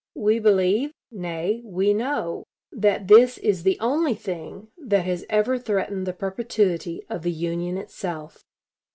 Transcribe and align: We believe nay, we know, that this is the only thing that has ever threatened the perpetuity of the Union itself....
We 0.15 0.39
believe 0.39 0.93
nay, 1.11 1.61
we 1.63 1.93
know, 1.93 2.45
that 2.71 3.07
this 3.07 3.37
is 3.37 3.61
the 3.61 3.79
only 3.79 4.15
thing 4.15 4.69
that 4.79 5.05
has 5.05 5.27
ever 5.29 5.59
threatened 5.59 6.07
the 6.07 6.11
perpetuity 6.13 7.05
of 7.07 7.21
the 7.21 7.29
Union 7.29 7.77
itself.... 7.77 8.43